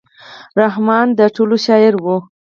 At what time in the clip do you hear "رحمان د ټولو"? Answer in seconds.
0.59-1.55